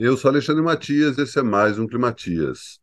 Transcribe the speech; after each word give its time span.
Eu 0.00 0.16
sou 0.16 0.30
Alexandre 0.30 0.62
Matias, 0.62 1.18
esse 1.18 1.38
é 1.38 1.42
mais 1.42 1.78
um 1.78 1.86
Climatias. 1.86 2.80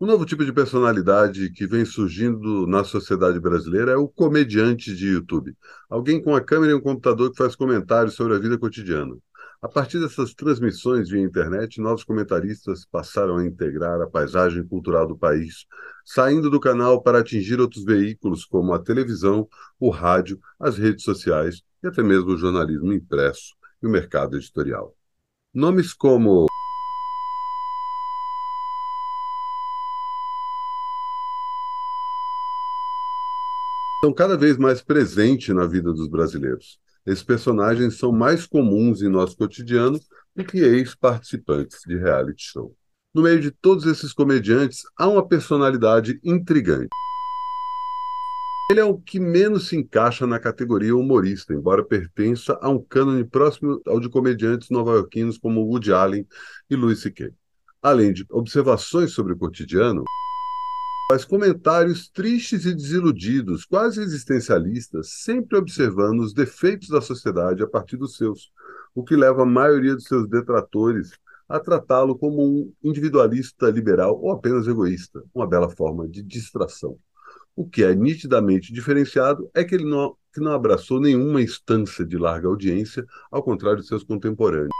Um 0.00 0.06
novo 0.06 0.26
tipo 0.26 0.44
de 0.44 0.52
personalidade 0.52 1.48
que 1.50 1.64
vem 1.64 1.84
surgindo 1.84 2.66
na 2.66 2.82
sociedade 2.82 3.38
brasileira 3.38 3.92
é 3.92 3.96
o 3.96 4.08
comediante 4.08 4.92
de 4.96 5.10
YouTube. 5.10 5.56
Alguém 5.88 6.20
com 6.20 6.34
a 6.34 6.40
câmera 6.40 6.72
e 6.72 6.74
um 6.74 6.80
computador 6.80 7.30
que 7.30 7.36
faz 7.36 7.54
comentários 7.54 8.14
sobre 8.14 8.34
a 8.34 8.38
vida 8.40 8.58
cotidiana. 8.58 9.16
A 9.62 9.68
partir 9.68 10.00
dessas 10.00 10.34
transmissões 10.34 11.08
via 11.08 11.22
internet, 11.22 11.80
novos 11.80 12.02
comentaristas 12.02 12.84
passaram 12.84 13.36
a 13.36 13.46
integrar 13.46 14.00
a 14.00 14.10
paisagem 14.10 14.66
cultural 14.66 15.06
do 15.06 15.16
país, 15.16 15.66
saindo 16.04 16.50
do 16.50 16.58
canal 16.58 17.00
para 17.00 17.20
atingir 17.20 17.60
outros 17.60 17.84
veículos 17.84 18.44
como 18.44 18.74
a 18.74 18.80
televisão, 18.80 19.48
o 19.78 19.88
rádio, 19.88 20.40
as 20.58 20.76
redes 20.76 21.04
sociais 21.04 21.62
e 21.80 21.86
até 21.86 22.02
mesmo 22.02 22.32
o 22.32 22.36
jornalismo 22.36 22.92
impresso 22.92 23.54
e 23.80 23.86
o 23.86 23.90
mercado 23.90 24.36
editorial. 24.36 24.96
Nomes 25.52 25.92
como 25.92 26.46
estão 33.96 34.14
cada 34.14 34.36
vez 34.36 34.56
mais 34.56 34.80
presentes 34.80 35.52
na 35.52 35.66
vida 35.66 35.92
dos 35.92 36.06
brasileiros. 36.06 36.78
Esses 37.04 37.24
personagens 37.24 37.98
são 37.98 38.12
mais 38.12 38.46
comuns 38.46 39.02
em 39.02 39.08
nosso 39.08 39.36
cotidiano 39.36 39.98
do 40.36 40.44
que 40.44 40.58
ex-participantes 40.58 41.80
de 41.84 41.96
reality 41.96 42.44
show. 42.44 42.76
No 43.12 43.22
meio 43.22 43.40
de 43.40 43.50
todos 43.50 43.86
esses 43.86 44.12
comediantes, 44.12 44.82
há 44.96 45.08
uma 45.08 45.26
personalidade 45.26 46.20
intrigante. 46.22 46.90
Ele 48.70 48.78
é 48.78 48.84
o 48.84 48.96
que 48.96 49.18
menos 49.18 49.66
se 49.66 49.76
encaixa 49.76 50.28
na 50.28 50.38
categoria 50.38 50.94
humorista, 50.94 51.52
embora 51.52 51.84
pertença 51.84 52.56
a 52.62 52.68
um 52.68 52.80
cânone 52.80 53.24
próximo 53.24 53.82
ao 53.84 53.98
de 53.98 54.08
comediantes 54.08 54.70
nova-iorquinos 54.70 55.36
como 55.36 55.64
Woody 55.64 55.92
Allen 55.92 56.24
e 56.70 56.76
Louis 56.76 57.00
C.K. 57.00 57.34
Além 57.82 58.12
de 58.12 58.24
observações 58.30 59.10
sobre 59.10 59.32
o 59.32 59.36
cotidiano, 59.36 60.04
faz 61.10 61.24
comentários 61.24 62.08
tristes 62.10 62.64
e 62.64 62.72
desiludidos, 62.72 63.64
quase 63.64 64.00
existencialistas, 64.00 65.14
sempre 65.24 65.58
observando 65.58 66.20
os 66.20 66.32
defeitos 66.32 66.90
da 66.90 67.00
sociedade 67.00 67.64
a 67.64 67.66
partir 67.66 67.96
dos 67.96 68.16
seus, 68.16 68.52
o 68.94 69.02
que 69.02 69.16
leva 69.16 69.42
a 69.42 69.46
maioria 69.46 69.96
dos 69.96 70.04
seus 70.04 70.28
detratores 70.28 71.10
a 71.48 71.58
tratá-lo 71.58 72.16
como 72.16 72.40
um 72.40 72.72
individualista 72.84 73.68
liberal 73.68 74.16
ou 74.22 74.30
apenas 74.30 74.68
egoísta, 74.68 75.24
uma 75.34 75.48
bela 75.48 75.68
forma 75.68 76.06
de 76.06 76.22
distração. 76.22 76.96
O 77.56 77.68
que 77.68 77.82
é 77.82 77.94
nitidamente 77.94 78.72
diferenciado 78.72 79.50
é 79.54 79.64
que 79.64 79.74
ele 79.74 79.84
não, 79.84 80.16
que 80.32 80.40
não 80.40 80.52
abraçou 80.52 81.00
nenhuma 81.00 81.42
instância 81.42 82.04
de 82.04 82.16
larga 82.16 82.48
audiência, 82.48 83.04
ao 83.30 83.42
contrário 83.42 83.80
de 83.80 83.86
seus 83.86 84.04
contemporâneos. 84.04 84.70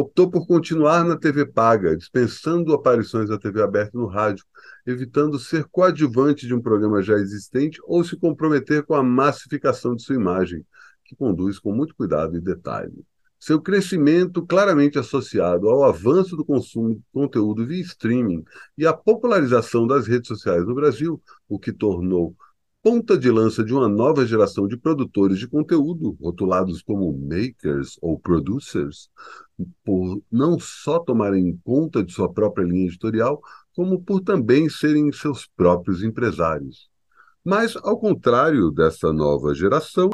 Optou 0.00 0.30
por 0.30 0.46
continuar 0.46 1.04
na 1.04 1.16
TV 1.16 1.44
paga, 1.44 1.96
dispensando 1.96 2.72
aparições 2.72 3.28
da 3.28 3.38
TV 3.38 3.60
aberta 3.60 3.98
no 3.98 4.06
rádio, 4.06 4.44
evitando 4.86 5.38
ser 5.40 5.64
coadjuvante 5.64 6.46
de 6.46 6.54
um 6.54 6.62
programa 6.62 7.02
já 7.02 7.14
existente 7.14 7.80
ou 7.84 8.04
se 8.04 8.16
comprometer 8.16 8.84
com 8.84 8.94
a 8.94 9.02
massificação 9.02 9.96
de 9.96 10.02
sua 10.02 10.14
imagem, 10.14 10.64
que 11.04 11.16
conduz 11.16 11.58
com 11.58 11.72
muito 11.72 11.96
cuidado 11.96 12.36
e 12.36 12.40
detalhe. 12.40 13.04
Seu 13.38 13.60
crescimento, 13.60 14.44
claramente 14.44 14.98
associado 14.98 15.68
ao 15.68 15.84
avanço 15.84 16.36
do 16.36 16.44
consumo 16.44 16.96
de 16.96 17.02
conteúdo 17.12 17.64
via 17.66 17.80
streaming 17.82 18.44
e 18.76 18.86
à 18.86 18.92
popularização 18.92 19.86
das 19.86 20.06
redes 20.06 20.28
sociais 20.28 20.66
no 20.66 20.74
Brasil, 20.74 21.22
o 21.48 21.58
que 21.58 21.72
tornou 21.72 22.34
ponta 22.82 23.18
de 23.18 23.30
lança 23.30 23.62
de 23.62 23.72
uma 23.72 23.88
nova 23.88 24.24
geração 24.24 24.66
de 24.66 24.76
produtores 24.76 25.38
de 25.38 25.48
conteúdo, 25.48 26.16
rotulados 26.20 26.80
como 26.82 27.12
makers 27.12 27.98
ou 28.00 28.18
producers, 28.18 29.10
por 29.84 30.22
não 30.30 30.58
só 30.58 30.98
tomarem 30.98 31.58
conta 31.64 32.02
de 32.02 32.12
sua 32.12 32.32
própria 32.32 32.64
linha 32.64 32.86
editorial, 32.86 33.40
como 33.74 34.02
por 34.02 34.20
também 34.20 34.68
serem 34.68 35.12
seus 35.12 35.46
próprios 35.46 36.02
empresários. 36.02 36.88
Mas, 37.44 37.76
ao 37.76 37.98
contrário 37.98 38.70
dessa 38.70 39.12
nova 39.12 39.54
geração, 39.54 40.10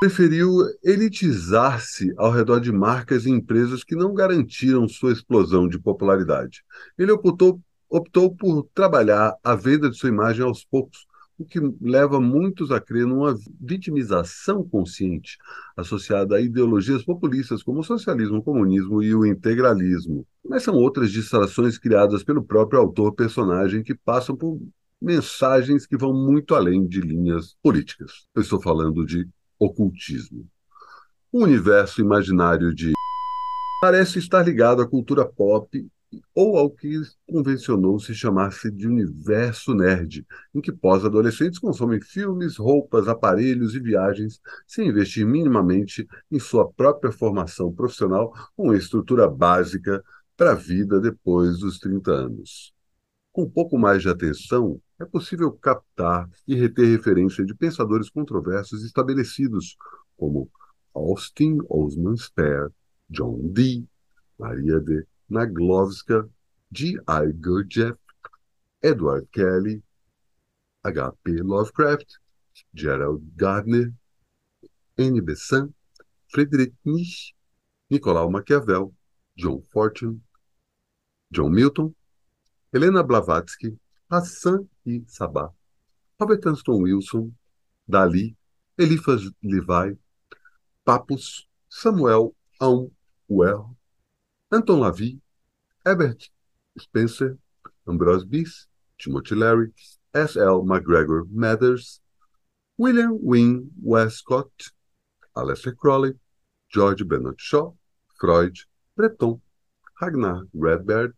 preferiu 0.00 0.50
elitizar-se 0.84 2.14
ao 2.16 2.30
redor 2.30 2.60
de 2.60 2.70
marcas 2.70 3.26
e 3.26 3.30
empresas 3.30 3.82
que 3.82 3.96
não 3.96 4.14
garantiram 4.14 4.88
sua 4.88 5.12
explosão 5.12 5.66
de 5.66 5.78
popularidade. 5.78 6.62
Ele 6.96 7.10
optou, 7.10 7.60
optou 7.90 8.34
por 8.34 8.68
trabalhar 8.72 9.34
a 9.42 9.54
venda 9.56 9.90
de 9.90 9.96
sua 9.96 10.08
imagem 10.08 10.44
aos 10.44 10.64
poucos, 10.64 11.06
o 11.36 11.44
que 11.44 11.60
leva 11.80 12.20
muitos 12.20 12.70
a 12.70 12.80
crer 12.80 13.06
numa 13.06 13.36
vitimização 13.60 14.62
consciente 14.68 15.36
associada 15.76 16.36
a 16.36 16.40
ideologias 16.40 17.04
populistas 17.04 17.62
como 17.62 17.80
o 17.80 17.84
socialismo, 17.84 18.38
o 18.38 18.42
comunismo 18.42 19.02
e 19.02 19.14
o 19.14 19.26
integralismo. 19.26 20.26
Mas 20.48 20.62
são 20.62 20.74
outras 20.74 21.10
distrações 21.10 21.78
criadas 21.78 22.22
pelo 22.24 22.42
próprio 22.42 22.80
autor-personagem 22.80 23.82
que 23.82 23.94
passam 23.94 24.36
por 24.36 24.60
mensagens 25.00 25.86
que 25.86 25.96
vão 25.96 26.12
muito 26.12 26.54
além 26.54 26.86
de 26.86 27.00
linhas 27.00 27.56
políticas. 27.62 28.26
Eu 28.34 28.42
estou 28.42 28.60
falando 28.60 29.06
de 29.06 29.28
ocultismo. 29.58 30.46
O 31.32 31.42
universo 31.42 32.00
imaginário 32.00 32.74
de 32.74 32.92
parece 33.80 34.18
estar 34.18 34.42
ligado 34.42 34.82
à 34.82 34.88
cultura 34.88 35.26
pop 35.26 35.86
ou 36.34 36.56
ao 36.56 36.70
que 36.70 37.00
convencionou 37.26 37.98
se 37.98 38.14
chamar-se 38.14 38.70
de 38.70 38.86
universo 38.86 39.74
nerd, 39.74 40.26
em 40.54 40.60
que 40.60 40.72
pós-adolescentes 40.72 41.58
consomem 41.58 42.00
filmes, 42.00 42.56
roupas, 42.56 43.08
aparelhos 43.08 43.74
e 43.74 43.80
viagens 43.80 44.40
sem 44.66 44.88
investir 44.88 45.26
minimamente 45.26 46.06
em 46.30 46.38
sua 46.38 46.70
própria 46.70 47.12
formação 47.12 47.72
profissional 47.72 48.32
ou 48.56 48.66
uma 48.66 48.76
estrutura 48.76 49.28
básica 49.28 50.02
para 50.36 50.52
a 50.52 50.54
vida 50.54 51.00
depois 51.00 51.58
dos 51.58 51.78
30 51.78 52.10
anos. 52.10 52.72
Com 53.32 53.42
um 53.42 53.50
pouco 53.50 53.78
mais 53.78 54.02
de 54.02 54.08
atenção, 54.08 54.80
é 55.00 55.04
possível 55.04 55.52
captar 55.52 56.28
e 56.46 56.54
reter 56.54 56.86
referência 56.86 57.44
de 57.44 57.54
pensadores 57.54 58.10
controversos 58.10 58.84
estabelecidos, 58.84 59.76
como 60.16 60.50
Austin 60.92 61.58
Osman 61.68 62.16
Spare, 62.16 62.72
John 63.08 63.38
Dee, 63.52 63.86
Maria 64.38 64.80
de 64.80 65.06
Naglovska, 65.28 66.28
G.I. 66.72 67.32
Gurdjieff, 67.32 67.98
Edward 68.82 69.28
Kelly, 69.32 69.82
H.P. 70.82 71.42
Lovecraft, 71.42 72.18
Gerald 72.74 73.22
Gardner, 73.36 73.92
N. 74.96 75.20
Besant, 75.20 75.72
Friedrich 76.28 76.74
Nietzsche, 76.84 77.34
Nicolau 77.90 78.30
Maquiavel, 78.30 78.92
John 79.36 79.62
Fortune, 79.72 80.20
John 81.30 81.50
Milton, 81.50 81.94
Helena 82.72 83.02
Blavatsky, 83.02 83.78
Hassan 84.10 84.68
e 84.86 85.04
Sabah, 85.06 85.52
Robert 86.18 86.46
Anston 86.46 86.82
Wilson, 86.82 87.34
Dali, 87.88 88.34
Eliphas 88.78 89.30
Levi, 89.42 89.92
Papus, 90.84 91.46
Samuel 91.68 92.34
Aum 92.60 92.90
Well, 93.28 93.76
Anton 94.50 94.80
Lavie, 94.80 95.20
Herbert 95.84 96.30
Spencer, 96.78 97.38
Ambrose 97.86 98.24
Bierce, 98.24 98.66
Timothy 98.98 99.34
Leary, 99.34 99.72
S. 100.14 100.36
L. 100.36 100.62
McGregor 100.62 101.24
Mathers, 101.30 102.00
William 102.78 103.18
Wynne 103.20 103.70
Westcott, 103.82 104.72
Aleister 105.36 105.76
Crowley, 105.76 106.14
George 106.72 107.06
Bernard 107.06 107.38
Shaw, 107.38 107.72
Freud, 108.18 108.56
Breton, 108.96 109.40
Ragnar 110.00 110.44
Redbeard, 110.54 111.14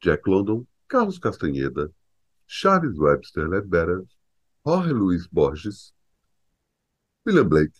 Jack 0.00 0.26
London, 0.26 0.66
Carlos 0.88 1.18
Castanheda, 1.18 1.92
Charles 2.46 2.98
Webster 2.98 3.48
Ledbetter, 3.48 4.04
Jorge 4.64 4.92
Luiz 4.92 5.26
Borges, 5.26 5.92
William 7.24 7.48
Blake, 7.48 7.74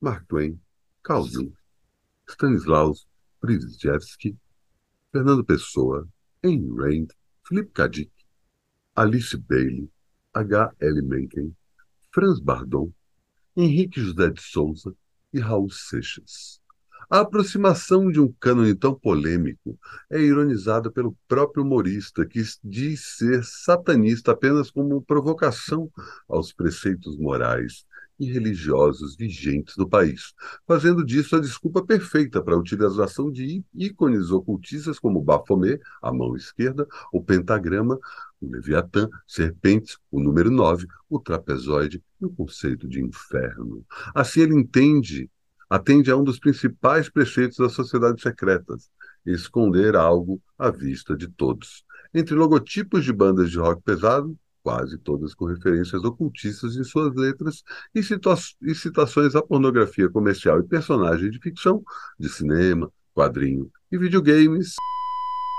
Mark 0.00 0.28
Twain, 0.28 0.60
Carl 1.02 1.26
Jung, 1.26 1.52
Stanislaus 2.28 3.06
Brzezinski, 3.42 4.36
Fernando 5.12 5.42
Pessoa, 5.42 6.04
Ayn 6.44 6.68
Rand, 6.70 7.12
Philip 7.42 7.72
K. 7.74 7.88
Dick, 7.88 8.10
Alice 8.96 9.34
Bailey, 9.34 9.88
H. 10.36 10.52
L. 10.82 11.02
Mencken, 11.02 11.56
Franz 12.10 12.40
Bardon, 12.40 12.92
Henrique 13.56 13.98
José 13.98 14.30
de 14.30 14.40
Souza 14.40 14.94
e 15.32 15.40
Raul 15.40 15.70
Seixas. 15.70 16.60
A 17.08 17.20
aproximação 17.20 18.10
de 18.10 18.20
um 18.20 18.32
cânone 18.40 18.74
tão 18.74 18.92
polêmico 18.92 19.78
é 20.10 20.20
ironizada 20.20 20.90
pelo 20.90 21.16
próprio 21.28 21.62
humorista, 21.62 22.26
que 22.26 22.42
diz 22.64 23.16
ser 23.16 23.44
satanista 23.44 24.32
apenas 24.32 24.72
como 24.72 25.00
provocação 25.02 25.88
aos 26.28 26.52
preceitos 26.52 27.16
morais 27.16 27.86
e 28.18 28.26
religiosos 28.32 29.14
vigentes 29.14 29.76
do 29.76 29.88
país, 29.88 30.34
fazendo 30.66 31.04
disso 31.04 31.36
a 31.36 31.40
desculpa 31.40 31.84
perfeita 31.84 32.42
para 32.42 32.54
a 32.54 32.58
utilização 32.58 33.30
de 33.30 33.62
ícones 33.72 34.30
ocultistas 34.32 34.98
como 34.98 35.22
Baphomet, 35.22 35.80
a 36.02 36.12
mão 36.12 36.34
esquerda, 36.34 36.88
o 37.12 37.22
pentagrama, 37.22 37.98
o 38.40 38.50
Leviatã, 38.50 39.08
serpentes, 39.28 39.96
o 40.10 40.18
número 40.18 40.50
9, 40.50 40.86
o 41.08 41.20
trapezoide 41.20 42.02
e 42.20 42.24
o 42.24 42.30
conceito 42.30 42.88
de 42.88 43.00
inferno. 43.00 43.84
Assim 44.14 44.40
ele 44.40 44.54
entende 44.54 45.30
atende 45.68 46.10
a 46.10 46.16
um 46.16 46.24
dos 46.24 46.38
principais 46.38 47.08
preceitos 47.08 47.58
das 47.58 47.72
sociedades 47.72 48.22
secretas. 48.22 48.90
esconder 49.24 49.96
algo 49.96 50.40
à 50.56 50.70
vista 50.70 51.16
de 51.16 51.26
todos. 51.26 51.84
Entre 52.14 52.34
logotipos 52.34 53.04
de 53.04 53.12
bandas 53.12 53.50
de 53.50 53.58
rock 53.58 53.82
pesado, 53.82 54.38
quase 54.62 54.98
todas 54.98 55.34
com 55.34 55.46
referências 55.46 56.02
ocultistas 56.04 56.76
em 56.76 56.84
suas 56.84 57.14
letras 57.14 57.62
e, 57.94 58.00
e 58.62 58.74
citações 58.74 59.34
à 59.34 59.42
pornografia 59.42 60.08
comercial 60.08 60.60
e 60.60 60.64
personagem 60.64 61.30
de 61.30 61.40
ficção, 61.40 61.84
de 62.18 62.28
cinema, 62.28 62.90
quadrinho 63.14 63.70
e 63.90 63.98
videogames, 63.98 64.74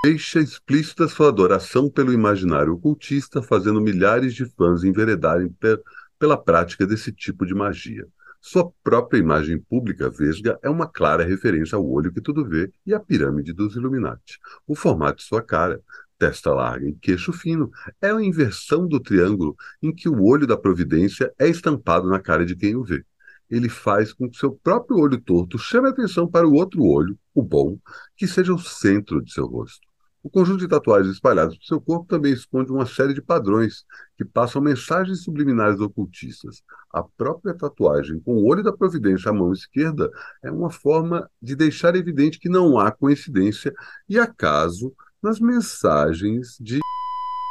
deixa 0.03 0.39
explícita 0.39 1.07
sua 1.07 1.29
adoração 1.29 1.89
pelo 1.89 2.13
imaginário 2.13 2.73
ocultista, 2.73 3.41
fazendo 3.41 3.81
milhares 3.81 4.33
de 4.33 4.45
fãs 4.45 4.83
enveredarem 4.83 5.49
pe 5.49 5.79
pela 6.19 6.35
prática 6.35 6.87
desse 6.87 7.11
tipo 7.11 7.45
de 7.45 7.53
magia. 7.53 8.07
Sua 8.39 8.71
própria 8.83 9.19
imagem 9.19 9.59
pública 9.59 10.09
vesga 10.09 10.57
é 10.61 10.69
uma 10.69 10.87
clara 10.87 11.25
referência 11.25 11.75
ao 11.75 11.87
olho 11.87 12.13
que 12.13 12.21
tudo 12.21 12.47
vê 12.47 12.71
e 12.85 12.93
à 12.93 12.99
pirâmide 12.99 13.51
dos 13.51 13.75
Illuminati. 13.75 14.39
O 14.65 14.75
formato 14.75 15.17
de 15.17 15.23
sua 15.23 15.41
cara, 15.41 15.81
testa 16.17 16.53
larga 16.53 16.87
e 16.87 16.93
queixo 16.93 17.33
fino, 17.33 17.71
é 18.01 18.09
a 18.09 18.21
inversão 18.21 18.87
do 18.87 18.99
triângulo 18.99 19.55
em 19.81 19.93
que 19.93 20.07
o 20.07 20.23
olho 20.23 20.47
da 20.47 20.57
providência 20.57 21.33
é 21.37 21.47
estampado 21.47 22.09
na 22.09 22.19
cara 22.19 22.45
de 22.45 22.55
quem 22.55 22.75
o 22.75 22.83
vê. 22.83 23.03
Ele 23.49 23.69
faz 23.69 24.11
com 24.13 24.29
que 24.29 24.37
seu 24.37 24.51
próprio 24.51 24.97
olho 24.97 25.19
torto 25.21 25.57
chame 25.57 25.87
a 25.87 25.91
atenção 25.91 26.29
para 26.29 26.47
o 26.47 26.53
outro 26.53 26.83
olho, 26.83 27.17
o 27.33 27.41
bom, 27.41 27.79
que 28.15 28.27
seja 28.27 28.53
o 28.53 28.59
centro 28.59 29.23
de 29.23 29.31
seu 29.31 29.45
rosto. 29.45 29.86
O 30.27 30.29
conjunto 30.29 30.59
de 30.59 30.67
tatuagens 30.67 31.13
espalhadas 31.13 31.57
por 31.57 31.63
seu 31.63 31.79
corpo 31.79 32.05
também 32.05 32.33
esconde 32.33 32.69
uma 32.69 32.85
série 32.85 33.13
de 33.13 33.21
padrões 33.21 33.85
que 34.17 34.25
passam 34.25 34.61
mensagens 34.61 35.23
subliminares 35.23 35.79
ocultistas. 35.79 36.61
A 36.91 37.01
própria 37.01 37.53
tatuagem 37.53 38.19
com 38.19 38.33
o 38.33 38.45
olho 38.45 38.61
da 38.61 38.73
providência 38.73 39.31
à 39.31 39.33
mão 39.33 39.53
esquerda 39.53 40.11
é 40.43 40.51
uma 40.51 40.69
forma 40.69 41.31
de 41.41 41.55
deixar 41.55 41.95
evidente 41.95 42.39
que 42.39 42.49
não 42.49 42.77
há 42.77 42.91
coincidência 42.91 43.73
e 44.09 44.19
acaso 44.19 44.93
nas 45.23 45.39
mensagens 45.39 46.57
de 46.59 46.79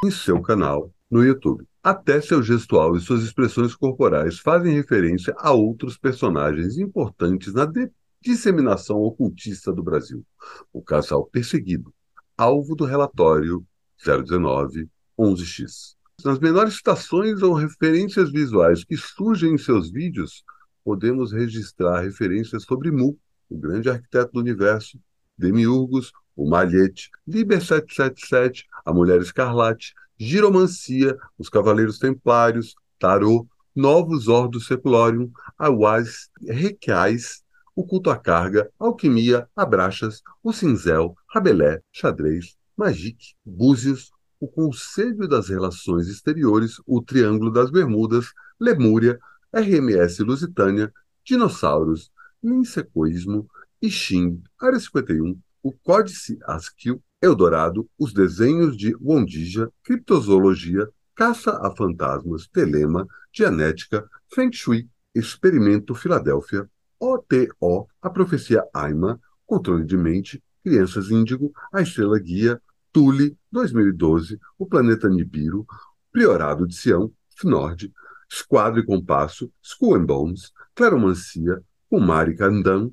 em 0.05 0.11
seu 0.11 0.43
canal 0.43 0.93
no 1.11 1.25
YouTube. 1.25 1.67
Até 1.82 2.20
seu 2.20 2.43
gestual 2.43 2.94
e 2.94 3.00
suas 3.00 3.22
expressões 3.22 3.75
corporais 3.75 4.38
fazem 4.38 4.75
referência 4.75 5.34
a 5.38 5.50
outros 5.50 5.96
personagens 5.96 6.76
importantes 6.76 7.55
na 7.55 7.67
disseminação 8.20 8.99
ocultista 8.99 9.72
do 9.72 9.82
Brasil. 9.82 10.22
O 10.75 10.82
casal 10.82 11.25
perseguido, 11.25 11.94
alvo 12.37 12.75
do 12.75 12.85
relatório 12.85 13.65
019 14.05 14.88
11X. 15.19 15.97
Nas 16.25 16.38
menores 16.38 16.75
citações 16.75 17.43
ou 17.43 17.55
referências 17.55 18.31
visuais 18.31 18.85
que 18.85 18.97
surgem 18.97 19.55
em 19.55 19.59
seus 19.59 19.91
vídeos, 19.91 20.44
podemos 20.85 21.33
registrar 21.33 22.00
referências 22.00 22.65
sobre 22.65 22.91
Mu, 22.91 23.19
o 23.49 23.56
grande 23.56 23.88
arquiteto 23.88 24.33
do 24.33 24.41
universo, 24.41 24.99
Demiurgos, 25.38 26.12
o 26.35 26.49
Malhete, 26.49 27.11
Liber 27.27 27.61
777, 27.61 28.67
a 28.85 28.93
Mulher 28.93 29.21
Escarlate, 29.21 29.94
Giromancia, 30.19 31.17
os 31.39 31.49
Cavaleiros 31.49 31.99
Templários, 31.99 32.75
Tarô, 32.99 33.47
Novos 33.75 34.29
Ordos 34.29 34.67
Seculorium, 34.67 35.31
Awaz, 35.59 36.31
Requiais, 36.47 37.43
o 37.76 37.84
culto 37.84 38.08
à 38.08 38.17
carga, 38.17 38.70
alquimia, 38.78 39.46
abraxas, 39.55 40.23
o 40.43 40.50
cinzel, 40.50 41.14
rabelé, 41.28 41.82
xadrez, 41.93 42.56
magique, 42.75 43.34
búzios, 43.44 44.11
o 44.40 44.49
conselho 44.49 45.28
das 45.28 45.50
relações 45.50 46.08
exteriores, 46.08 46.81
o 46.87 47.02
triângulo 47.02 47.50
das 47.50 47.70
bermudas, 47.70 48.32
lemúria, 48.58 49.19
RMS 49.52 50.20
Lusitânia, 50.20 50.90
dinossauros, 51.23 52.11
linsecoísmo, 52.43 53.46
Ixim, 53.82 54.43
Área 54.58 54.81
51, 54.81 55.38
o 55.62 55.72
Códice 55.72 56.38
ASCII, 56.46 56.99
Eldorado, 57.20 57.88
os 57.99 58.12
desenhos 58.12 58.76
de 58.76 58.94
Wondija, 58.96 59.70
criptozoologia, 59.82 60.88
caça 61.14 61.58
a 61.62 61.70
fantasmas, 61.75 62.46
telema, 62.46 63.06
dianética, 63.32 64.08
feng 64.34 64.50
shui, 64.52 64.88
experimento 65.14 65.94
Filadélfia, 65.94 66.69
OTO, 67.00 67.88
a 68.00 68.10
profecia 68.10 68.64
Aima, 68.72 69.20
controle 69.46 69.84
de 69.84 69.96
mente, 69.96 70.43
crianças 70.62 71.10
índigo, 71.10 71.52
a 71.72 71.82
estrela 71.82 72.19
guia, 72.19 72.60
Tule, 72.93 73.37
2012, 73.52 74.40
o 74.58 74.66
planeta 74.66 75.08
Nibiru, 75.08 75.66
priorado 76.10 76.66
de 76.66 76.75
Sião, 76.75 77.12
Fnord, 77.37 77.93
esquadro 78.31 78.81
e 78.81 78.84
compasso, 78.84 79.52
Skull 79.62 79.96
and 79.96 80.06
Bones, 80.06 80.52
Claromancia, 80.75 81.62
Kumari 81.88 82.34
Kandan, 82.34 82.90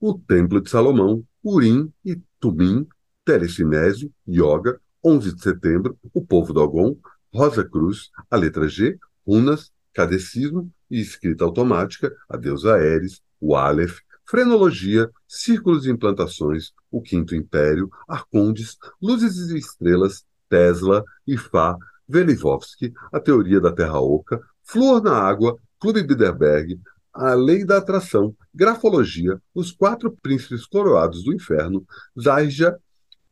o 0.00 0.14
Templo 0.16 0.60
de 0.60 0.70
Salomão, 0.70 1.24
Urim 1.42 1.92
e 2.04 2.20
Tumim, 2.38 2.86
Telecinésio, 3.24 4.12
Yoga, 4.28 4.80
11 5.04 5.34
de 5.34 5.42
setembro, 5.42 5.98
o 6.12 6.24
Povo 6.24 6.52
do 6.52 6.60
Algon, 6.60 6.96
Rosa 7.32 7.64
Cruz, 7.64 8.10
a 8.30 8.36
letra 8.36 8.68
G, 8.68 8.96
Runas, 9.26 9.72
Cadecismo 9.94 10.70
e 10.90 11.00
Escrita 11.00 11.44
Automática, 11.44 12.12
a 12.28 12.36
deusa 12.36 12.74
Ares, 12.74 13.22
o 13.40 13.54
Aleph, 13.54 14.00
Frenologia, 14.26 15.10
Círculos 15.28 15.82
de 15.82 15.90
Implantações, 15.90 16.72
o 16.90 17.00
Quinto 17.00 17.34
Império, 17.34 17.90
Arcondes, 18.08 18.76
Luzes 19.00 19.50
e 19.50 19.58
Estrelas, 19.58 20.24
Tesla, 20.48 21.04
Ifá, 21.26 21.76
Velivovsky, 22.08 22.92
a 23.12 23.20
Teoria 23.20 23.60
da 23.60 23.72
Terra 23.72 24.00
Oca, 24.00 24.40
Flor 24.62 25.02
na 25.02 25.16
Água, 25.16 25.58
Clube 25.78 26.02
Bilderberg, 26.02 26.80
a 27.12 27.34
Lei 27.34 27.64
da 27.64 27.78
Atração, 27.78 28.34
Grafologia, 28.52 29.40
Os 29.54 29.70
Quatro 29.70 30.10
Príncipes 30.22 30.66
Coroados 30.66 31.22
do 31.22 31.32
Inferno, 31.32 31.86
Zaija, 32.20 32.76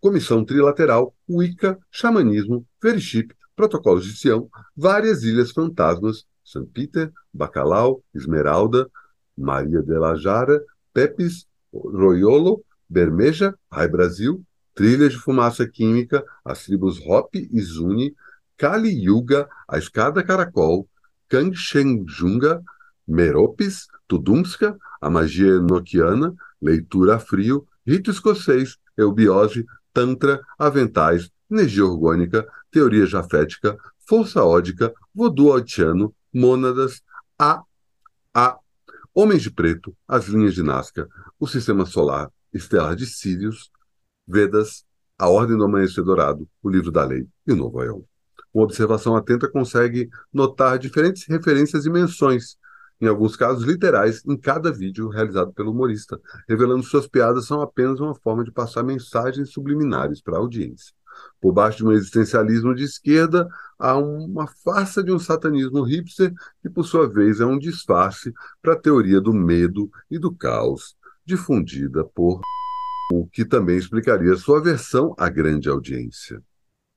Comissão 0.00 0.44
Trilateral, 0.44 1.14
Wicca, 1.28 1.78
Xamanismo, 1.90 2.66
Veriship, 2.82 3.34
Protocolos 3.56 4.04
de 4.04 4.16
Sião, 4.16 4.48
várias 4.76 5.22
ilhas 5.22 5.52
fantasmas, 5.52 6.24
St. 6.52 6.66
Peter, 6.72 7.10
Bacalau, 7.32 8.02
Esmeralda, 8.14 8.88
Maria 9.36 9.82
de 9.82 9.98
la 9.98 10.14
Jara, 10.14 10.60
Pepes, 10.92 11.46
Royolo, 11.72 12.62
Bermeja, 12.88 13.54
Rai 13.70 13.88
Brasil, 13.88 14.44
Trilhas 14.74 15.12
de 15.12 15.18
Fumaça 15.18 15.66
Química, 15.66 16.22
as 16.44 16.64
tribos 16.64 17.00
Hop 17.06 17.34
e 17.34 17.60
Zuni, 17.60 18.14
Kali 18.58 18.90
Yuga, 18.90 19.48
a 19.66 19.78
Escada 19.78 20.22
Caracol, 20.22 20.86
Kangshenjunga, 21.28 22.62
Meropes, 23.08 23.86
Tudumska, 24.06 24.76
a 25.00 25.10
magia 25.10 25.56
enoquiana, 25.56 26.34
leitura 26.60 27.16
a 27.16 27.18
frio, 27.18 27.66
rito 27.86 28.10
escocês, 28.10 28.76
eubiose, 28.96 29.64
tantra, 29.92 30.40
aventais, 30.58 31.30
energia 31.50 31.84
orgânica, 31.84 32.46
teoria 32.70 33.06
jafética, 33.06 33.76
força 34.06 34.44
ódica, 34.44 34.92
voodoo 35.14 35.52
haitiano, 35.52 36.14
mônadas, 36.32 37.02
a, 37.38 37.62
a 38.34 38.58
Homens 39.14 39.42
de 39.42 39.50
Preto, 39.50 39.94
as 40.08 40.26
linhas 40.26 40.54
de 40.54 40.62
Nazca, 40.62 41.08
o 41.38 41.46
Sistema 41.46 41.84
Solar 41.84 42.30
Estelar 42.52 42.94
de 42.94 43.06
Sírios, 43.06 43.70
Vedas, 44.26 44.84
a 45.18 45.28
Ordem 45.28 45.56
do 45.56 45.64
Amanhecer 45.64 46.04
Dourado, 46.04 46.48
o 46.62 46.68
Livro 46.68 46.90
da 46.90 47.04
Lei 47.04 47.26
e 47.46 47.52
o 47.52 47.56
Novo 47.56 47.80
Aion. 47.80 48.02
Uma 48.52 48.64
observação 48.64 49.16
atenta 49.16 49.50
consegue 49.50 50.10
notar 50.32 50.78
diferentes 50.78 51.24
referências 51.26 51.86
e 51.86 51.90
menções, 51.90 52.56
em 53.00 53.06
alguns 53.06 53.34
casos 53.34 53.64
literais, 53.64 54.22
em 54.26 54.36
cada 54.36 54.70
vídeo 54.70 55.08
realizado 55.08 55.52
pelo 55.52 55.72
humorista, 55.72 56.20
revelando 56.48 56.82
suas 56.82 57.08
piadas 57.08 57.46
são 57.46 57.60
apenas 57.60 57.98
uma 57.98 58.14
forma 58.14 58.44
de 58.44 58.52
passar 58.52 58.82
mensagens 58.82 59.50
subliminares 59.50 60.20
para 60.20 60.36
a 60.36 60.40
audiência. 60.40 60.94
Por 61.40 61.52
baixo 61.52 61.78
de 61.78 61.84
um 61.84 61.92
existencialismo 61.92 62.74
de 62.74 62.84
esquerda, 62.84 63.48
há 63.78 63.96
uma 63.98 64.46
farsa 64.46 65.02
de 65.02 65.12
um 65.12 65.18
satanismo 65.18 65.82
hipster, 65.82 66.32
que, 66.62 66.70
por 66.70 66.84
sua 66.84 67.08
vez, 67.08 67.40
é 67.40 67.44
um 67.44 67.58
disfarce 67.58 68.32
para 68.62 68.74
a 68.74 68.78
teoria 68.78 69.20
do 69.20 69.32
medo 69.32 69.90
e 70.10 70.18
do 70.18 70.32
caos, 70.32 70.96
difundida 71.26 72.04
por 72.04 72.40
o 73.12 73.26
que 73.26 73.44
também 73.44 73.76
explicaria 73.76 74.36
sua 74.36 74.62
versão 74.62 75.14
à 75.18 75.28
grande 75.28 75.68
audiência. 75.68 76.42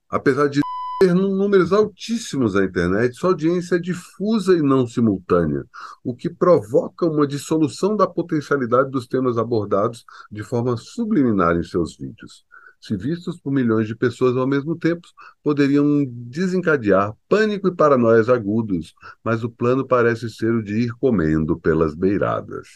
Apesar 0.08 0.48
de 0.48 0.60
ter 1.00 1.12
números 1.12 1.72
altíssimos 1.72 2.54
na 2.54 2.64
internet, 2.64 3.14
sua 3.16 3.30
audiência 3.30 3.76
é 3.76 3.78
difusa 3.78 4.56
e 4.56 4.62
não 4.62 4.86
simultânea, 4.86 5.64
o 6.02 6.14
que 6.14 6.30
provoca 6.30 7.04
uma 7.04 7.26
dissolução 7.26 7.96
da 7.96 8.06
potencialidade 8.06 8.90
dos 8.90 9.06
temas 9.06 9.36
abordados 9.36 10.04
de 10.30 10.42
forma 10.42 10.76
subliminar 10.76 11.56
em 11.56 11.62
seus 11.62 11.96
vídeos 11.96 12.46
se 12.86 12.96
vistos 12.96 13.40
por 13.40 13.52
milhões 13.52 13.88
de 13.88 13.96
pessoas 13.96 14.36
ao 14.36 14.46
mesmo 14.46 14.76
tempo, 14.76 15.08
poderiam 15.42 16.04
desencadear 16.06 17.12
pânico 17.28 17.68
e 17.68 17.74
paranoias 17.74 18.28
agudos, 18.28 18.94
mas 19.24 19.42
o 19.42 19.50
plano 19.50 19.86
parece 19.86 20.30
ser 20.30 20.54
o 20.54 20.62
de 20.62 20.74
ir 20.84 20.92
comendo 21.00 21.58
pelas 21.58 21.94
beiradas. 21.94 22.68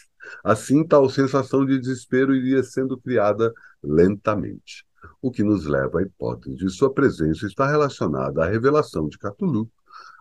Assim, 0.43 0.85
tal 0.85 1.09
sensação 1.09 1.65
de 1.65 1.79
desespero 1.79 2.35
iria 2.35 2.61
sendo 2.63 2.97
criada 2.97 3.53
lentamente, 3.81 4.85
o 5.21 5.31
que 5.31 5.43
nos 5.43 5.65
leva 5.65 5.99
à 5.99 6.01
hipótese 6.03 6.57
de 6.57 6.69
sua 6.69 6.93
presença 6.93 7.47
estar 7.47 7.67
relacionada 7.67 8.43
à 8.43 8.47
revelação 8.47 9.07
de 9.07 9.17
Cthulhu, 9.17 9.69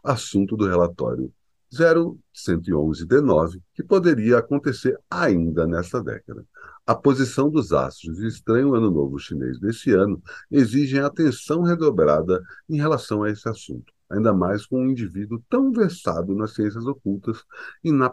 assunto 0.05 0.57
do 0.57 0.67
relatório 0.67 1.33
0111 1.73 3.07
D9, 3.07 3.61
que 3.75 3.83
poderia 3.83 4.39
acontecer 4.39 4.99
ainda 5.09 5.67
nesta 5.67 6.03
década. 6.03 6.45
A 6.91 6.95
posição 6.97 7.49
dos 7.49 7.73
astros 7.73 8.19
e 8.19 8.27
estranho 8.27 8.75
ano 8.75 8.91
novo 8.91 9.17
chinês 9.17 9.61
desse 9.61 9.93
ano 9.93 10.21
exigem 10.51 10.99
atenção 10.99 11.63
redobrada 11.63 12.43
em 12.69 12.79
relação 12.79 13.23
a 13.23 13.31
esse 13.31 13.49
assunto, 13.49 13.93
ainda 14.11 14.35
mais 14.35 14.67
com 14.67 14.83
um 14.83 14.91
indivíduo 14.91 15.41
tão 15.49 15.71
versado 15.71 16.35
nas 16.35 16.53
ciências 16.53 16.85
ocultas 16.87 17.45
e 17.85 17.93
na 17.93 18.13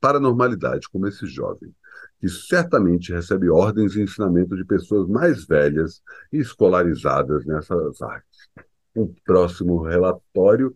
paranormalidade 0.00 0.88
como 0.88 1.06
esse 1.06 1.24
jovem, 1.24 1.72
que 2.18 2.28
certamente 2.28 3.12
recebe 3.12 3.48
ordens 3.48 3.94
e 3.94 4.02
ensinamento 4.02 4.56
de 4.56 4.64
pessoas 4.64 5.08
mais 5.08 5.46
velhas 5.46 6.02
e 6.32 6.38
escolarizadas 6.38 7.46
nessas 7.46 8.02
artes. 8.02 8.48
O 8.92 9.06
próximo 9.24 9.80
relatório 9.84 10.74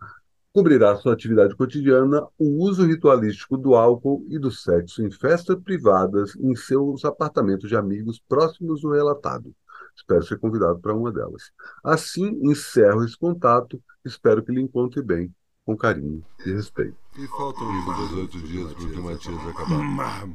cobrirá 0.53 0.97
sua 0.97 1.13
atividade 1.13 1.55
cotidiana, 1.55 2.27
o 2.39 2.65
uso 2.65 2.85
ritualístico 2.85 3.57
do 3.57 3.75
álcool 3.75 4.25
e 4.29 4.39
do 4.39 4.51
sexo 4.51 5.03
em 5.03 5.11
festas 5.11 5.57
privadas 5.63 6.35
em 6.37 6.55
seus 6.57 7.05
apartamentos 7.05 7.69
de 7.69 7.77
amigos 7.77 8.21
próximos 8.29 8.83
do 8.83 8.91
relatado. 8.91 9.55
Espero 9.97 10.23
ser 10.23 10.39
convidado 10.39 10.79
para 10.81 10.95
uma 10.95 11.13
delas. 11.13 11.53
Assim, 11.85 12.39
encerro 12.43 13.05
esse 13.05 13.17
contato. 13.17 13.81
Espero 14.05 14.43
que 14.43 14.53
lhe 14.53 14.61
encontre 14.61 15.03
bem, 15.03 15.33
com 15.65 15.77
carinho 15.77 16.25
e 16.45 16.53
respeito. 16.53 16.97
E 17.19 17.27
faltam 17.29 17.67
18 18.09 18.39
dias 18.41 18.73
para 18.73 19.01
o 19.01 19.05
Matias 19.05 19.49
acabar. 19.49 20.31